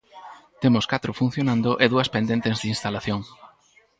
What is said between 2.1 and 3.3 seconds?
pendentes de instalación.